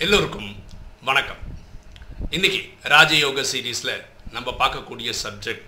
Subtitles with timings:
[0.00, 0.56] எல்லோருக்கும்
[1.04, 1.36] வணக்கம்.
[2.30, 5.64] இன்னைக்கு ராஜயோக சீரீஸில் நம்ம பார்க்கக்கூடிய சப்ஜெக்ட்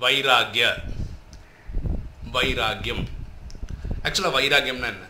[0.00, 0.82] வைராகிய
[2.32, 3.06] வைராகியம்
[4.02, 5.08] ஆக்சுவலாக வைராகியம்னா என்ன?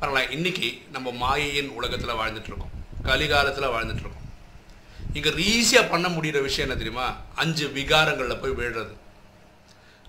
[0.00, 4.26] பரவாயில்ல இன்னைக்கு நம்ம மாயையின் உலகத்தில் வாழ்ந்துட்டு இருக்கோம் கலிகாலத்தில் வாழ்ந்துட்டு இருக்கோம்
[5.12, 7.16] இங்கே ஈஸியாக பண்ண முடிகிற விஷயம் என்ன தெரியுமா?
[7.34, 8.94] அஞ்சு விகாரங்களில் போய் விழுறது.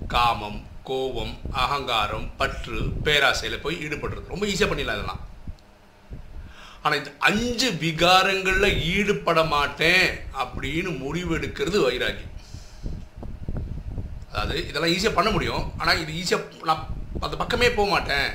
[0.07, 4.27] காமம் கோபம் அகங்காரம் பற்று பேராசையில் போய் ஈடுபடுறது.
[4.27, 5.27] ரொம்ப ஈஸியாக பண்ணிடலாம் இதெல்லாம்.
[6.83, 10.05] ஆனால் இந்த அஞ்சு விகாரங்களில் ஈடுபட மாட்டேன்
[10.43, 12.25] அப்படின்னு முடிவெடுக்கிறது வைராகி.
[14.31, 15.65] அதாவது இதெல்லாம் ஈஸியாக பண்ண முடியும்.
[15.79, 16.85] ஆனால் இது ஈஸியாக நான்
[17.25, 18.29] அந்த பக்கமே போக மாட்டேன்.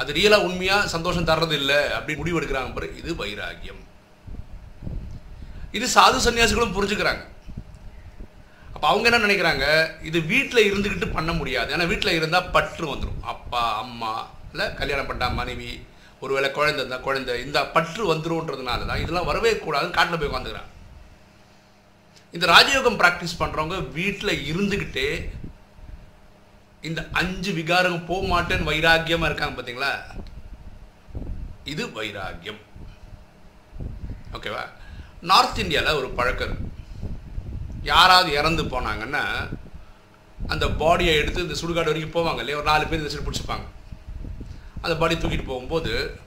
[0.00, 3.82] அது ரியலாக உண்மையாக சந்தோஷம் தர்றது இல்லை அப்படின்னு முடிவெடுக்கிறாங்க பாரு இது வைராகியம்.
[5.78, 7.24] இது சாது சன்னியாசிகளும் புரிஞ்சுக்கிறாங்க.
[8.74, 9.66] அப்போ அவங்க என்ன நினைக்கிறாங்க?
[10.08, 11.72] இது வீட்டில் இருந்துக்கிட்டு பண்ண முடியாது.
[11.74, 14.12] ஏன்னா வீட்டில் இருந்தால் பற்று வந்துடும் அப்பா அம்மா
[14.52, 15.70] இல்லை கல்யாணம் பண்ணா மனைவி
[16.24, 20.72] ஒருவேளை குழந்தை இருந்தால் குழந்தை இந்த பற்று வந்துருன்றதுனால தான் இதெல்லாம் வரவே கூடாதுன்னு காட்டில் போய் உட்காந்துக்கிறான்
[22.34, 25.08] இந்த ராஜயோகம் ப்ராக்டிஸ் பண்ணுறவங்க வீட்டில் இருந்துக்கிட்டே
[26.88, 29.92] இந்த அஞ்சு விகாரம் போக மாட்டேன்னு வைராக்கியமாக இருக்காங்க பார்த்தீங்களா
[31.72, 32.60] இது வைராக்கியம்.
[34.36, 34.62] ஓகேவா
[35.30, 36.54] நார்த் இந்தியாவில் ஒரு பழக்கம்
[37.90, 39.24] யாராவது இறந்து போனாங்கன்னா
[40.52, 42.58] அந்த பாடியை எடுத்து இந்த சுடுகாடு வரைக்கும் போவாங்க இல்லையா?
[42.60, 43.66] ஒரு நாலு பேர் இந்த சைடு பிடிச்சிப்பாங்க.
[44.82, 46.18] அந்த பாடி தூக்கிட்டு போகும்போது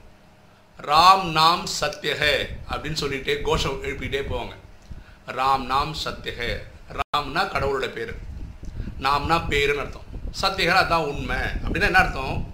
[0.81, 4.55] ராம் நாம் சத்யக அப்படின்னு சொல்லிட்டே கோஷம் எழுப்பிக்கிட்டே போவாங்க.
[5.27, 6.57] ராம் நாம் சத்யக
[6.93, 8.13] ராம்னா கடவுளோட பேர்.
[8.99, 10.09] நாம்னா பேருன்னு அர்த்தம்.
[10.41, 11.37] சத்தியகரா அதான் உண்மை.
[11.37, 12.53] அப்படின்னா என்ன அர்த்தம்?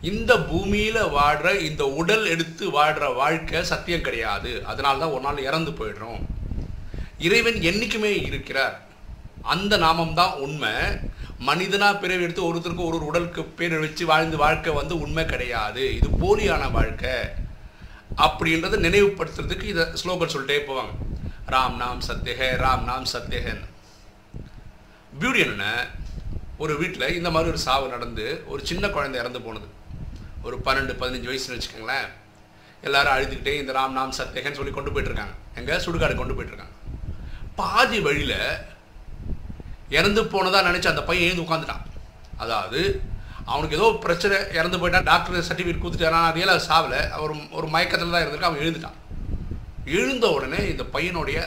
[0.00, 4.64] இந்த பூமியில் வாழ்கிற இந்த உடல் எடுத்து வாழ்கிற வாழ்க்கை சத்தியம் கிடையாது.
[4.64, 6.20] அதனால தான் ஒரு நாள் இறந்து போயிடுறோம்.
[7.18, 8.82] இறைவன் என்றைக்குமே இருக்கிறார்.
[9.42, 10.70] அந்த நாமம் தான் உண்மை.
[11.48, 15.82] மனிதனாக பிறவி எடுத்து ஒருத்தருக்கும் ஒரு ஒரு உடலுக்கு பேர் வச்சு வாழ்ந்து வாழ்க்கை வந்து உண்மை கிடையாது.
[15.98, 17.14] இது போலியான வாழ்க்கை.
[18.24, 20.94] அப்படின்றத நினைவுபடுத்துறதுக்கு இதை ஸ்லோகன் சொல்லிட்டே போவாங்க.
[21.54, 23.68] ராம் நாம் சத்யஹே ராம் நாம் சத்யஹேன்னு.
[25.20, 25.64] பியூட்டி என்ன
[26.62, 29.68] ஒரு வீட்டில் இந்த மாதிரி ஒரு சாவு நடந்து ஒரு சின்ன குழந்தை இறந்து போனது.
[30.46, 32.08] ஒரு பன்னெண்டு பதினஞ்சு வயசுன்னு வச்சுக்கோங்களேன்.
[32.88, 35.76] எல்லாரும் அழுதுகிட்டே இந்த ராம் நாம் சத்யகன்னு சொல்லி கொண்டு போயிட்டுருக்காங்க எங்கே?
[35.84, 36.74] சுடுகாடு கொண்டு போயிட்டுருக்காங்க
[37.60, 38.38] பாதி வழியில்
[39.88, 41.84] இறந்து போனதாக நினச்சி அந்த பையன் எழுந்து உட்காந்துட்டான்
[42.44, 42.80] அதாவது
[43.52, 47.00] அவனுக்கு ஏதோ பிரச்சனை இறந்து போயிட்டான் டாக்டர் சர்டிஃபிகேட் கொடுத்துட்டு ஆனால் ரியலாக சாவலை?
[47.16, 48.98] அவர் ஒரு மயக்கத்தில் தான் இருந்திருக்கு அவன் எழுந்துட்டான்.
[49.98, 51.38] எழுந்த உடனே இந்த பையனுடைய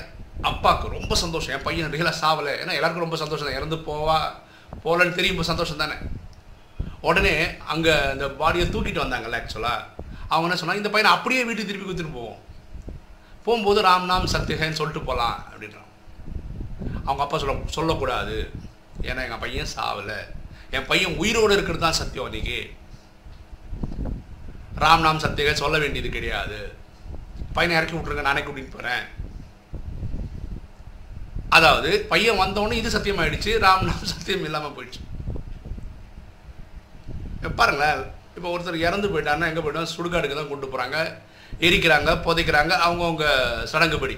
[0.49, 1.53] அப்பாவுக்கு ரொம்ப சந்தோஷம்.
[1.55, 2.53] என் பையன் ரியலாக சாவலை.
[2.61, 4.17] ஏன்னா எல்லாருக்கும் ரொம்ப சந்தோஷம் தான் இறந்து போவா
[4.83, 5.97] போகலன்னு தெரியும் சந்தோஷம் தானே.
[7.09, 7.35] உடனே
[7.73, 9.85] அங்கே இந்த பாடியை தூக்கிட்டு வந்தாங்கல்ல ஆக்சுவலாக
[10.29, 12.39] அவங்க என்ன சொன்னாங்க இந்த பையனை அப்படியே வீட்டுக்கு திருப்பி கொடுத்துட்டு போவோம்.
[13.45, 15.86] போகும்போது ராம் நாம் சத்யகன்னு சொல்லிட்டு போகலாம் அப்படின்றான்.
[17.07, 18.37] அவங்க அப்பா சொல்ல சொல்லக்கூடாது.
[19.09, 20.19] ஏன்னா எங்கள் பையன் சாவலை.
[20.75, 22.59] என் பையன் உயிரோடு இருக்கிறது தான் சத்தியம் அன்னைக்கு
[24.83, 26.59] ராம்நாம் சத்தியக சொல்ல வேண்டியது கிடையாது.
[27.55, 29.05] பையனை இறக்கி விட்ருங்க நானே கூட்டிகிட்டு போகிறேன்
[31.57, 35.01] அதாவது பையன் வந்தவொடனே இது சத்தியமாயிடுச்சு ராம்நாம் சத்தியம் இல்லாமல் போயிடுச்சு.
[37.59, 38.01] பாருங்களேன்
[38.37, 40.97] இப்போ ஒருத்தர் இறந்து போயிட்டாருன்னா எங்கே போயிட்டோம் சுடுகாடுக்கு தான் கொண்டு போகிறாங்க
[41.67, 43.25] எரிக்கிறாங்க புதைக்கிறாங்க அவங்கவுங்க
[43.71, 44.17] சடங்குபடி.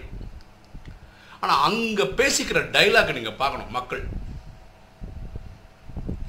[1.43, 4.03] ஆனால் அங்கே பேசிக்கிற டைலாக் நீங்கள் பார்க்கணும் மக்கள்.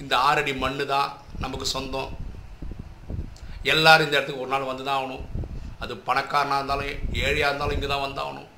[0.02, 1.08] இந்த ஆறடி மண்ணு தான்
[1.44, 2.10] நமக்கு சொந்தம்.
[3.72, 5.24] எல்லாரும் இந்த இடத்துக்கு ஒரு நாள் வந்து தான் ஆகணும்.
[5.82, 6.88] அது பணக்காரனாக இருந்தாலும்
[7.24, 8.48] ஏழையாக இருந்தாலும் இங்கே தான் வந்தாகணும்.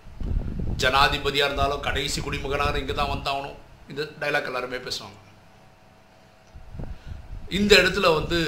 [0.83, 3.57] ஜனாதிபதியாக இருந்தாலும் கடைசி குடிமகனாக இங்கே தான் வந்தாகணும்.
[3.91, 5.19] இந்த டைலாக் எல்லாருமே பேசுவாங்க.
[7.59, 8.39] இந்த இடத்துல வந்து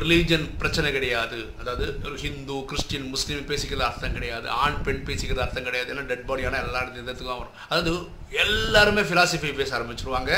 [0.00, 1.38] ரிலீஜன் பிரச்சனை கிடையாது.
[1.60, 4.48] அதாவது ஒரு ஹிந்து கிறிஸ்டின் முஸ்லீம் பேசிக்கிறது அர்த்தம் கிடையாது.
[4.48, 5.94] ஆண் பெண் பேசிக்கிறது அர்த்தம் கிடையாது.
[5.94, 7.56] ஏன்னா டெட் பாடியான எல்லா இடத்துக்கும் வரும்.
[7.68, 10.32] அதாவது எல்லாருமே ஃபிலாசபி பேச ஆரம்பிச்சிருவாங்க.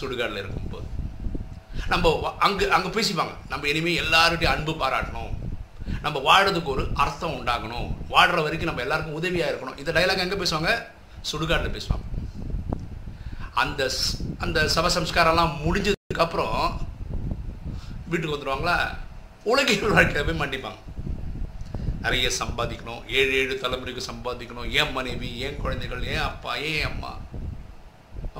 [0.00, 0.86] சுடுகாடில் இருக்கும்போது.
[1.86, 3.34] நம்ம அங்கே அங்கே பேசிப்பாங்க.
[3.48, 5.32] நம்ம இனிமேல் எல்லாருடைய அன்பு பாராட்டணும்.
[6.02, 7.88] நம்ம வாழறதுக்கு ஒரு அர்த்தம் உண்டாகணும்.
[8.10, 9.78] வாடுற வரைக்கும் நம்ம எல்லாருக்கும் உதவியாக இருக்கணும்.
[9.78, 10.72] இந்த டைலாக் எங்கே பேசுவாங்க?
[11.32, 12.06] சுடுகாட்டில் பேசுவாங்க.
[13.54, 13.90] அந்த
[14.38, 16.86] அந்த சவசம்ஸ்காரம்லாம் முடிஞ்சதுக்கப்புறம்
[18.10, 18.76] வீட்டுக்கு வந்துடுவாங்களா
[19.52, 20.80] உலகியல் வாழ்க்கையில் போய் மாட்டிப்பாங்க
[22.04, 23.00] நிறைய சம்பாதிக்கணும்.
[23.18, 24.68] ஏழு ஏழு தலைமுறைக்கு சம்பாதிக்கணும்.
[24.80, 27.12] ஏன் மனைவி ஏன் குழந்தைகள் ஏன் அப்பா ஏன் அம்மா?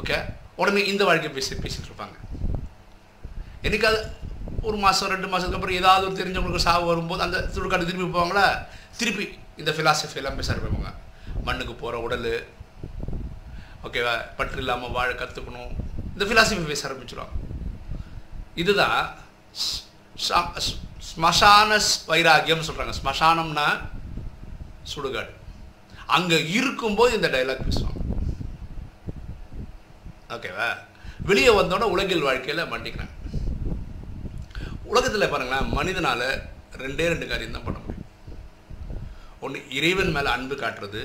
[0.00, 0.18] ஓகே
[0.60, 2.16] உடனே இந்த வாழ்க்கை பேசி பேசிகிட்டு இருப்பாங்க.
[3.66, 3.98] என்னைக்காவது
[4.68, 8.46] ஒரு மாதம் ரெண்டு மாதத்துக்கு அப்புறம் ஏதாவது ஒரு தெரிஞ்சவங்களுக்கு சாவு வரும்போது அந்த சுடுகாடு திருப்பி போவாங்களா?
[9.00, 9.26] திருப்பி
[9.60, 10.92] இந்த ஃபிலாசபி எல்லாம் பேச ஆரம்பிப்பாங்க
[11.46, 12.30] மண்ணுக்கு போகிற உடல்
[13.86, 15.72] ஓகேவா பற்று இல்லாமல் வாழ கற்றுக்கணும்
[16.14, 17.36] இந்த ஃபிலாசபி பேச ஆரம்பிச்சிடுவாங்க
[18.62, 19.00] இதுதான்
[21.10, 21.78] ஸ்மசான
[22.10, 23.66] வைராகியம் சொல்கிறாங்க ஸ்மசானம்னா
[24.92, 25.32] சுடுகாடு.
[26.16, 27.96] அங்கே இருக்கும்போது இந்த டைலாக் பேசுவாங்க.
[30.34, 30.68] ஓகேவா
[31.30, 33.14] வெளியே வந்தோடனே உலகில் வாழ்க்கையில் மாட்டிக்கிறாங்க
[34.92, 36.26] உலகத்தில் பாருங்களேன் மனிதனால்
[36.82, 38.04] ரெண்டே ரெண்டு காரியம் தான் பண்ண முடியும்.
[39.44, 41.02] ஒன்று இறைவன் மேலே அன்பு காட்டுறது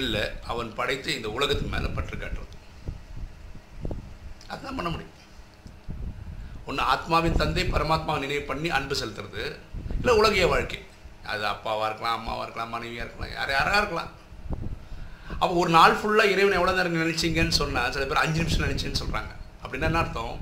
[0.00, 0.22] இல்லை
[0.52, 2.54] அவன் படைத்த இந்த உலகத்தின் மேலே பற்று காட்டுறது.
[4.52, 5.18] அதுதான் பண்ண முடியும்.
[6.72, 9.42] ஒன்று ஆத்மாவின் தந்தை பரமாத்மாவை நினைவு பண்ணி அன்பு செலுத்துறது.
[10.00, 10.78] இல்லை உலகிய வாழ்க்கை.
[11.32, 14.10] அது அப்பாவாக இருக்கலாம் அம்மாவாக இருக்கலாம் மனைவியாக இருக்கலாம் யார் யாராக இருக்கலாம்.
[15.40, 19.32] அப்போ ஒரு நாள் ஃபுல்லாக இறைவன் எவ்வளோ நேரம் நினச்சிங்கன்னு சொன்னால் சில பேர் அஞ்சு நிமிஷம் நினச்சின்னு சொல்கிறாங்க
[19.62, 20.34] அப்படின்னா என்ன அர்த்தம்?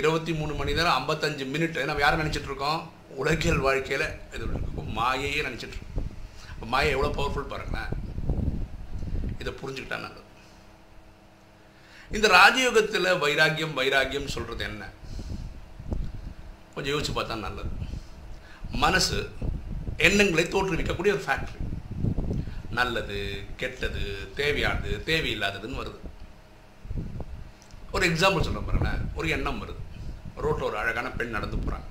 [0.00, 2.80] இருபத்தி மூணு மணி நேரம் ஐம்பத்தஞ்சு மினிட் நம்ம யாரை நினச்சிட்டு இருக்கோம்?
[3.22, 6.04] உலகியல் வாழ்க்கையில் இது இருக்கும் மாயையே நினச்சிட்டு இருக்கோம்.
[6.54, 7.92] இப்போ மாயை எவ்வளோ பவர்ஃபுல் பாருங்களேன்.
[9.40, 10.22] இதை புரிஞ்சுக்கிட்டா நல்லது.
[12.16, 14.84] இந்த ராஜயோகத்தில் வைராக்கியம் வைராக்கியம் சொல்கிறது என்ன?
[16.76, 17.70] கொஞ்சம் யோசிச்சு பார்த்தா நல்லது.
[18.84, 19.18] மனசு
[20.06, 21.60] எண்ணங்களை தோற்றுவிக்கக்கூடிய ஒரு ஃபேக்ட்ரி
[22.78, 23.18] நல்லது
[23.60, 24.02] கெட்டது
[24.38, 26.00] தேவையானது தேவையில்லாததுன்னு வருது.
[27.94, 29.00] ஒரு எக்ஸாம்பிள் சொல்ல பாருங்களேன்.
[29.18, 29.82] ஒரு எண்ணம் வருது.
[30.44, 31.88] ரோட்டில் ஒரு அழகான பெண் நடந்து போகிறாங்க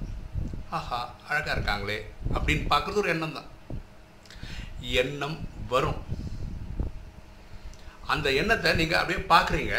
[0.78, 1.00] ஆஹா
[1.30, 1.98] அழகாக இருக்காங்களே
[2.36, 3.50] அப்படின்னு பார்க்குறது ஒரு எண்ணம் தான்.
[5.04, 5.38] எண்ணம்
[5.74, 6.00] வரும்.
[8.14, 9.76] அந்த எண்ணத்தை நீங்கள் அப்படியே பார்க்குறீங்க.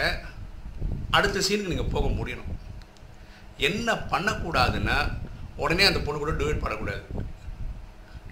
[1.16, 2.52] அடுத்த சீனுக்கு நீங்கள் போக முடியணும்.
[3.68, 4.96] என்ன பண்ணக்கூடாதுன்னா
[5.62, 7.02] உடனே அந்த பொண்ணு கூட டிவைட் பண்ணக்கூடாது.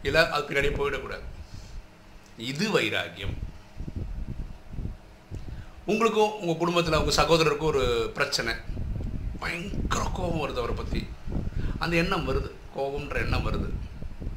[0.08, 1.24] இல்லை அது பின்னாடியே போயிடக்கூடாது.
[2.52, 3.34] இது வைராக்கியம்.
[5.92, 7.84] உங்களுக்கும் உங்கள் குடும்பத்தில் உங்கள் சகோதரருக்கும் ஒரு
[8.18, 8.52] பிரச்சனை.
[9.42, 11.00] பயங்கர கோபம் வருது அவரை பற்றி
[11.82, 12.50] அந்த எண்ணம் வருது.
[12.76, 13.68] கோபம்ன்ற எண்ணம் வருது.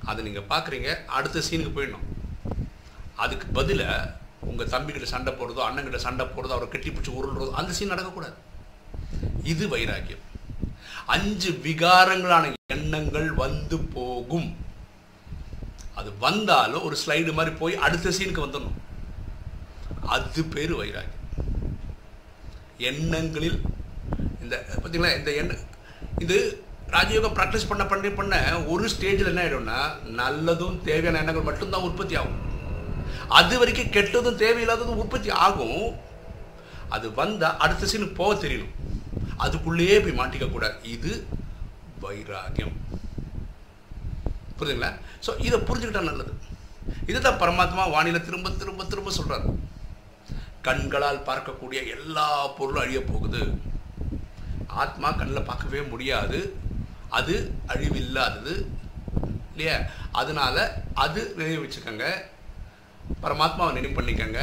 [0.09, 2.07] அதை நீங்கள் பார்க்குறீங்க அடுத்த சீனுக்கு போயிடணும்.
[3.23, 4.15] அதுக்கு பதிலாக
[4.49, 8.37] உங்கள் தம்பிக்கிட்ட சண்டை போடுறதோ அண்ணங்கிட்ட சண்டை போடுறதோ அவரை கட்டி பிடிச்சி உருள்றதோ அந்த சீன் நடக்கக்கூடாது.
[9.51, 10.23] இது வைராக்கியம்.
[11.13, 12.45] அஞ்சு விகாரங்களான
[12.75, 14.49] எண்ணங்கள் வந்து போகும்.
[15.99, 18.79] அது வந்தாலும் ஒரு ஸ்லைடு மாதிரி போய் அடுத்த சீனுக்கு வந்துடணும்.
[20.15, 21.13] அது பேர் வைராகி
[22.89, 23.59] எண்ணங்களில்
[24.43, 25.53] இந்த பார்த்தீங்களா இந்த எண்ண
[26.23, 26.37] இது
[26.95, 28.35] ராஜயோகம் ப்ராக்டிஸ் பண்ண பண்ணி பண்ண
[28.73, 29.79] ஒரு ஸ்டேஜில் என்ன ஆகிடும்னா
[30.19, 32.37] நல்லதும் தேவையான எண்ணங்கள் மட்டும்தான் உற்பத்தி ஆகும்.
[33.39, 35.81] அது வரைக்கும் கெட்டதும் தேவையில்லாததும் உற்பத்தி ஆகும்.
[36.95, 38.73] அது வந்தால் அடுத்த சீனுக்கு போக தெரியணும்.
[39.43, 41.11] அதுக்குள்ளேயே போய் மாட்டிக்கக்கூடாது இது
[42.03, 42.75] வைராகியம்
[44.57, 44.91] புரியுதுங்களா?
[45.25, 46.31] ஸோ இதை புரிஞ்சுக்கிட்டா நல்லது.
[47.09, 49.47] இதுதான் பரமாத்மா வானிலை திரும்ப திரும்ப திரும்ப சொல்கிறார்
[50.67, 52.25] கண்களால் பார்க்கக்கூடிய எல்லா
[52.57, 53.41] பொருளும் அழிய போகுது.
[54.83, 56.39] ஆத்மா கண்ணில் பார்க்கவே முடியாது.
[57.17, 57.35] அது
[57.73, 58.55] அழிவில்லாதது.
[59.51, 59.77] இல்லையா?
[60.11, 60.63] அதனால்
[61.05, 62.07] அது நினைவு வச்சுக்கோங்க.
[63.23, 64.41] பரமாத்மாவை நினைவு பண்ணிக்கோங்க.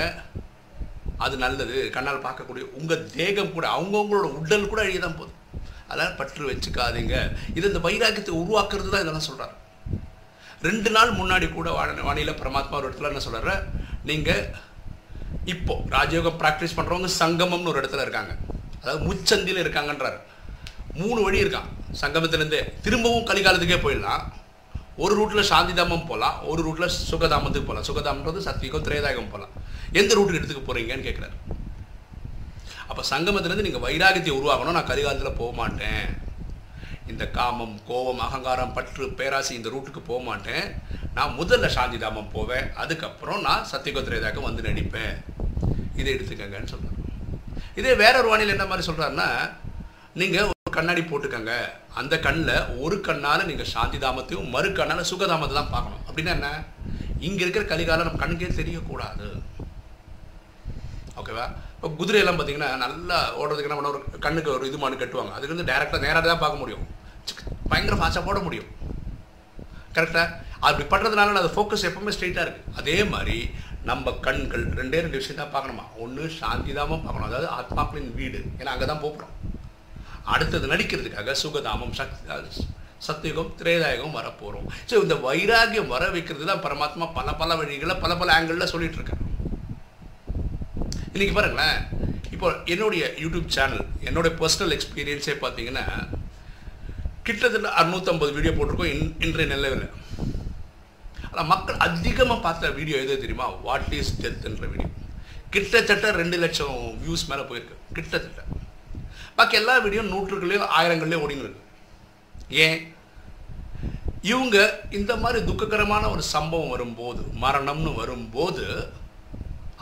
[1.24, 5.40] அது நல்லது கண்ணால் பார்க்கக்கூடிய உங்கள் தேகம் கூட அவங்கவுங்களோட உடல் கூட அழிய தான் போதும்
[5.88, 7.16] அதெல்லாம் பற்று வச்சுக்காதீங்க.
[7.56, 9.54] இது இந்த வைராக்கியத்தை உருவாக்குறது தான் இதெல்லாம் சொல்கிறார்
[10.66, 13.64] ரெண்டு நாள் முன்னாடி கூட வான வானிலை பரமாத்மா ஒரு இடத்துல என்ன சொல்கிறார்
[14.10, 14.44] நீங்கள்
[15.52, 18.32] இப்போ ராஜயோகம் ப்ராக்டிஸ் பண்ணுறவங்க சங்கமம்னு ஒரு இடத்துல இருக்காங்க.
[18.80, 20.16] அதாவது முச்சந்தியில் இருக்காங்கன்றார்.
[21.00, 21.68] மூணு வழி இருக்கான்.
[22.02, 24.24] சங்கமத்திலேருந்தே திரும்பவும் கலிகாலத்துக்கே போயிடலாம்.
[25.02, 29.54] ஒரு ரூட்டில் சாந்திதாமம் போகலாம் ஒரு ரூட்டில் சுகதாமத்துக்கு போகலாம் சுகதாமன்றது சத்தியகம் திரேதாயகம் போகலாம்
[30.00, 31.36] எந்த ரூட்டுக்கு எடுத்துக்க போகிறீங்கன்னு கேட்குறாரு
[32.90, 34.76] அப்போ சங்கமத்திலேருந்து நீங்கள் வைராகியத்தை உருவாக்கணும்.
[34.78, 36.04] நான் கரிகாலத்தில் போக மாட்டேன்.
[37.12, 40.66] இந்த காமம் கோபம் அகங்காரம் பற்று பேராசி இந்த ரூட்டுக்கு போக மாட்டேன்.
[41.16, 42.66] நான் முதல்ல சாந்திதாமம் போவேன்.
[42.82, 45.14] அதுக்கப்புறம் நான் சத்தியகோத்திரேதாக்கம் வந்து நடிப்பேன்
[46.00, 47.00] இதை எடுத்துக்கங்கன்னு சொல்கிறார்
[47.80, 49.30] இதே வேற ஒரு வானிலை என்ன மாதிரி சொல்கிறாருன்னா
[50.20, 51.52] நீங்கள் கண்ணாடி போட்டுக்கங்க.
[52.00, 52.54] அந்த கண்ணில்
[52.84, 56.02] ஒரு கண்ணால் நீங்கள் சாந்திதாமத்தையும் மறு கண்ணால் சுகதாமத்தை தான் பார்க்கணும்.
[56.08, 56.50] அப்படின்னா என்ன?
[57.28, 59.28] இங்கே இருக்கிற கலிகாலம் நம்ம கண்ணுக்கே தெரியக்கூடாது.
[61.20, 65.32] ஓகேவா இப்போ குதிரையெல்லாம் பார்த்தீங்கன்னா நல்லா ஓடுறதுக்கு என்ன பண்ண ஒரு கண்ணுக்கு ஒரு இது மானு கட்டுவாங்க.
[65.36, 66.84] அதுக்கு வந்து டேரெக்டாக நேராக தான் பார்க்க முடியும்.
[67.70, 68.70] பயங்கர ஃபாஸ்ட்டாக போட முடியும்.
[69.96, 70.26] கரெக்டாக
[70.66, 73.38] அப்படி பண்ணுறதுனால அது ஃபோக்கஸ் எப்பவுமே ஸ்ட்ரெயிட்டாக இருக்குது அதே மாதிரி
[73.90, 77.28] நம்ம கண்கள் ரெண்டே ரெண்டு விஷயம் தான் பார்க்கணுமா ஒன்று சாந்திதாமம் பார்க்கணும்.
[77.30, 78.40] அதாவது ஆத்மாக்களின் வீடு.
[78.58, 79.34] ஏன்னா அங்கே தான் போகிறோம்
[80.32, 82.64] அடுத்தது நடிக்கிறதுக்காக சுகதாமம் சக்தி
[83.06, 88.32] சத்தியுகம் திரேதாயகம் வரப்போகிறோம் ஸோ இந்த வைராகியம் வர வைக்கிறது தான் பரமாத்மா பல பல வழிகளில் பல பல
[88.36, 89.22] ஆங்கிளில் சொல்லிட்டு இருக்கேன்
[91.14, 91.78] இன்றைக்கி பாருங்களேன்
[92.34, 95.84] இப்போ என்னுடைய யூடியூப் சேனல் என்னுடைய பர்சனல் எக்ஸ்பீரியன்ஸே பார்த்தீங்கன்னா
[97.26, 99.86] கிட்டத்தட்ட அறுநூற்றம்பது வீடியோ போட்டிருக்கோம் இன் இன்றைய நிலவில்
[101.28, 103.46] ஆனால் மக்கள் அதிகமாக பார்த்த வீடியோ எது தெரியுமா?
[103.66, 104.90] வாட் இஸ் டெத்ன்ற வீடியோ
[105.54, 107.76] கிட்டத்தட்ட ரெண்டு லட்சம் வியூஸ் மேலே போயிருக்கு.
[107.96, 108.42] கிட்டத்தட்ட.
[109.38, 111.50] பாக்கி எல்லா வீடியோ நூற்றுகள்லையும் ஆயிரங்கள்லேயும் ஓடின்னு
[112.64, 112.78] ஏன்?
[114.32, 114.56] இவங்க
[114.98, 118.64] இந்த மாதிரி துக்ககரமான ஒரு சம்பவம் வரும்போது மரணம்னு வரும்போது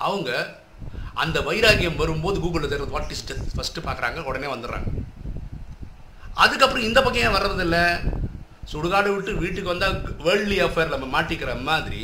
[0.07, 0.31] அவங்க
[1.23, 4.89] அந்த வைராகியம் வரும்போது கூகுளில் தேடுறது வாட் இஸ் டெத் ஃபஸ்ட்டு பார்க்குறாங்க உடனே வந்துடுறாங்க.
[6.45, 7.79] அதுக்கப்புறம் இந்த பக்கம் ஏன் வர்றதில்ல?
[8.73, 12.03] சுடுகாடு விட்டு வீட்டுக்கு வந்தால் வேர்ல்ட்லி அஃபேர் நம்ம மாட்டிக்கிற மாதிரி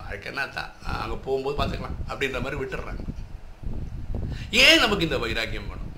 [0.00, 0.70] வாழ்க்கை என்ன தான்?
[1.02, 3.02] அங்கே போகும்போது பார்த்துக்கலாம் அப்படின்ற மாதிரி விட்டுடுறாங்க.
[4.64, 5.93] ஏன் நமக்கு இந்த வைராக்கியம் வேணும்?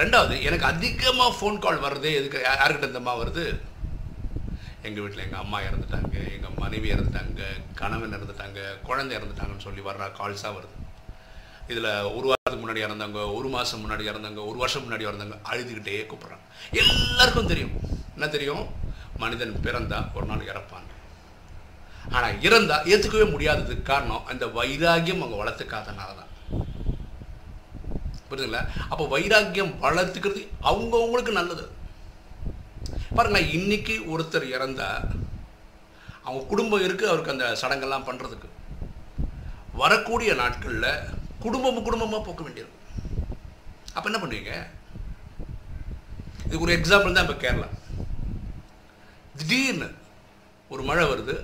[0.00, 2.38] ரெண்டாவது எனக்கு அதிகமாக ஃபோன் கால் வருது எதுக்கு?
[2.46, 3.44] யாருக்கிட்ட இருந்தம்மா வருது?
[4.86, 7.42] எங்கள் வீட்டில் எங்கள் அம்மா இறந்துட்டாங்க எங்கள் மனைவி இறந்துட்டாங்க
[7.80, 10.74] கணவன் இறந்துட்டாங்க குழந்தை இறந்துட்டாங்கன்னு சொல்லி வர்ற கால்ஸாக வருது.
[11.72, 16.44] இதில் ஒரு வாரத்துக்கு முன்னாடி இறந்தாங்க ஒரு மாதம் முன்னாடி இறந்தாங்க ஒரு வருஷம் முன்னாடி இறந்தாங்க அழுதுகிட்டே கூப்பிட்றாங்க.
[16.82, 17.74] எல்லாருக்கும் தெரியும்.
[18.16, 18.64] என்ன தெரியும்?
[19.22, 20.88] மனிதன் பிறந்தா ஒரு நாள் இறப்பான்.
[22.16, 26.32] ஆனால் இறந்தால் ஏற்றுக்கவே முடியாததுக்கு காரணம் அந்த வைராகியம் அவங்க வளர்த்துக்காதனால தான்
[28.28, 28.62] புரியுதுங்களா?
[28.90, 31.64] அப்போ வைராக்கியம் வளர்த்துக்கிறது அவங்கவுங்களுக்கு நல்லது.
[33.16, 34.88] பாருங்க இன்னைக்கு ஒருத்தர் இறந்தா
[36.26, 38.48] அவங்க குடும்பம் இருக்குது அவருக்கு அந்த சடங்கெல்லாம் பண்ணுறதுக்கு
[39.82, 40.90] வரக்கூடிய நாட்களில்
[41.44, 42.72] குடும்பம் குடும்பமாக போக்க வேண்டியது
[43.96, 44.52] அப்போ என்ன பண்ணுவீங்க?
[46.46, 47.68] இதுக்கு ஒரு எக்ஸாம்பிள் தான் இப்போ கேரளா.
[49.38, 49.88] திடீர்னு
[50.72, 51.34] ஒரு மழை வருது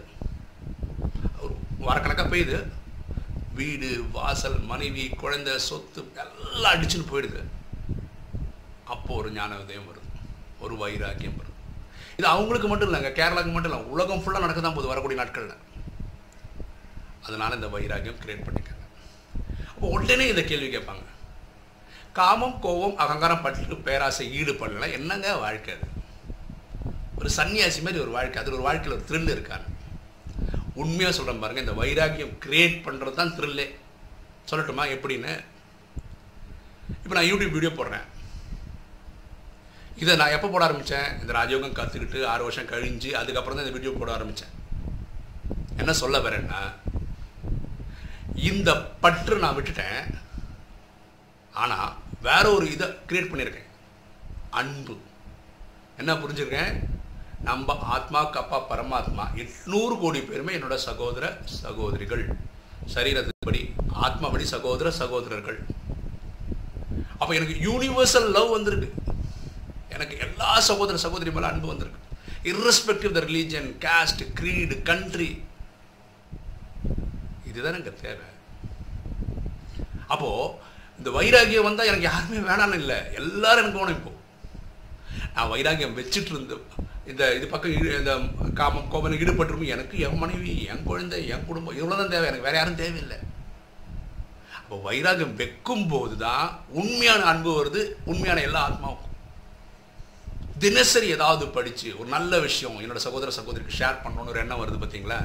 [1.44, 1.54] ஒரு
[1.86, 2.58] வாரக்கணக்காக பெய்யுது
[3.60, 7.40] வீடு வாசல் மனைவி குழந்தை சொத்து எல்லாம் அடிச்சுன்னு போயிடுது.
[8.94, 10.08] அப்போ ஒரு ஞான உதயம் வருது
[10.64, 11.56] ஒரு வைராக்கியம் வருது
[12.18, 15.56] இது அவங்களுக்கு மட்டும் இல்லைங்க கேரளாவுக்கு மட்டும் இல்லை உலகம் ஃபுல்லாக நடக்க தான் போகுது வரக்கூடிய நாட்களில்.
[17.26, 18.84] அதனால் இந்த வைராக்கியம் கிரியேட் பண்ணிக்காங்க.
[19.74, 21.06] அப்போ உடனே இந்த கேள்வி கேட்பாங்க.
[22.18, 25.86] காமம் கோபம் அகங்காரம் பட்டு பேராசை ஈடுபடல என்னங்க வாழ்க்கை அது?
[27.20, 29.66] ஒரு சன்னியாசி மாதிரி ஒரு வாழ்க்கை அதில் ஒரு வாழ்க்கையில் ஒரு த்ரில் இருக்காங்க
[30.82, 33.66] உண்மையாக சொல்கிறேன் பாருங்க இந்த வைராக்கியம் கிரியேட் பண்ணுறது தான் த்ரில்லே
[34.50, 34.84] சொல்லட்டுமா?
[34.94, 35.32] எப்படின்னு?
[37.02, 38.06] இப்போ நான் யூடியூப் வீடியோ போடுறேன்.
[40.02, 43.92] இதை நான் எப்போ போட ஆரம்பித்தேன் இந்த ராஜயோகம் கற்றுக்கிட்டு ஆறு வருஷம் கழிஞ்சு அதுக்கப்புறம் தான் இந்த வீடியோ
[43.98, 44.54] போட ஆரம்பித்தேன்
[45.80, 46.60] என்ன சொல்ல வரேன்னா
[48.50, 48.70] இந்த
[49.02, 50.00] பற்று நான் விட்டுட்டேன்.
[51.62, 51.92] ஆனால்
[52.28, 53.68] வேற ஒரு இதை கிரியேட் பண்ணியிருக்கேன்.
[54.60, 54.94] அன்பு.
[56.00, 56.74] என்ன புரிஞ்சுருக்கேன்
[57.44, 62.36] நம்ம ஆத்மா அப்பா பரமாத்மா எட்நூறு கோடி பேருமே என்னோட சகோதர சகோதரிகள்.
[62.94, 65.64] சரீரத்துப்படி ஆத்மாபடி சகோதர சகோதரர்கள்.
[67.18, 68.92] அப்போ எனக்கு யூனிவர்சல் லவ் வந்திருக்கு.
[69.88, 71.98] எனக்கு எல்லா சகோதர சகோதரி மேலே அன்பு வந்திருக்கு.
[72.42, 75.44] Irrespective the religion caste creed country
[77.46, 78.28] இதுதான் எனக்கு தேவை.
[80.06, 80.54] அப்போது
[80.98, 83.14] இந்த வைராகியம் வந்தால் எனக்கு யாருமே வேணான்னு இல்லை.
[83.14, 84.12] எல்லாரும் எனக்கு வேணும் இப்போ.
[85.34, 86.88] நான் வைராகியம் வச்சுட்டு இருந்தேன்.
[87.10, 88.12] இந்த இது பக்கம் இந்த
[88.60, 92.26] காமம் கோபம் ஈடுபட்டிருக்கும் எனக்கு என் மனைவி என் குழந்தை என் குடும்பம் இவ்வளோ தான் தேவை.
[92.30, 93.18] எனக்கு வேற யாரும் தேவையில்லை.
[94.58, 96.46] அப்போ வைராகியம் வைக்கும் போது தான்
[96.80, 99.06] உண்மையான அன்பு வருது உண்மையான எல்லா ஆத்மாவுக்கும்.
[100.64, 105.20] தினசரி ஏதாவது படித்து ஒரு நல்ல விஷயம் என்னோட சகோதர சகோதரிக்கு ஷேர் பண்ணணும்னு ஒரு எண்ணம் வருது பார்த்தீங்களா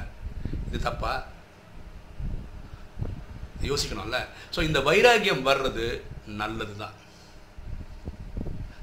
[0.68, 1.14] இது தப்பா?
[3.70, 4.18] யோசிக்கணும்ல?
[4.56, 5.86] ஸோ இந்த வைராகியம் வர்றது
[6.42, 6.96] நல்லது தான்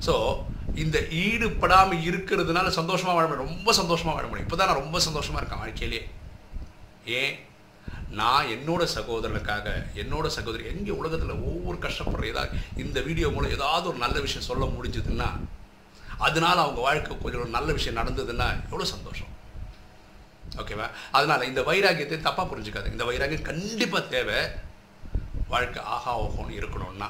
[0.06, 0.14] ஸோ
[0.74, 3.48] இந்த ஈடுபடாமல் இருக்கிறதுனால சந்தோஷமாக வாழ முடியும்.
[3.48, 4.48] ரொம்ப சந்தோஷமாக வாழ முடியும்.
[4.48, 6.02] இப்போ தான் நான் ரொம்ப சந்தோஷமாக இருக்கேன் வாழ்க்கையிலேயே
[7.04, 7.34] ஏன்?
[8.10, 13.98] நான் என்னோட சகோதரனுக்காக என்னோட சகோதரி எங்கே உலகத்தில் ஒவ்வொரு கஷ்டப்படுற ஏதாவது இந்த வீடியோ மூலம் ஏதாவது ஒரு
[13.98, 15.28] நல்ல விஷயம் சொல்ல முடிஞ்சதுன்னா
[16.18, 19.30] அதனால அவங்க வாழ்க்கை கொஞ்சம் ஒரு நல்ல விஷயம் நடந்ததுன்னா எவ்வளோ சந்தோஷம்.
[20.58, 22.86] ஓகேவா அதனால் இந்த வைராகியத்தை தப்பாக புரிஞ்சுக்காது.
[22.86, 24.38] இந்த வைராகியம் கண்டிப்பாக தேவை.
[25.48, 27.08] வாழ்க்கை ஆகா ஓகோன்னு இருக்கணும்னா.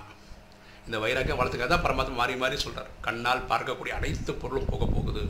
[0.86, 5.22] இந்த வைராக்கியம் வளர்த்துக்காக தான் பரமாத்மா மாறி மாறி சொல்கிறார் கண்ணால் பார்க்கக்கூடிய அனைத்து பொருளும் போக போகுது.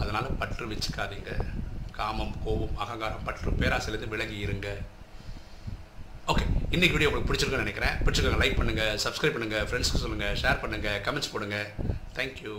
[0.00, 1.32] அதனால் பற்று வச்சுக்காதீங்க.
[1.98, 4.68] காமம் கோபம் அகங்காரம் பற்று பேராசிலேருந்து விலகி இருங்க.
[6.32, 7.96] ஓகே இன்றைக்கி வீடியோ உங்களுக்கு பிடிச்சிருக்குன்னு நினைக்கிறேன்.
[8.04, 11.58] பிடிச்சிருக்கோங்க லைக் பண்ணுங்கள் சப்ஸ்கிரைப் பண்ணுங்கள் ஃப்ரெண்ட்ஸ்க்கு சொல்லுங்கள் ஷேர் பண்ணுங்கள் கமெண்ட்ஸ் போடுங்க.
[12.18, 12.56] தேங்க்யூ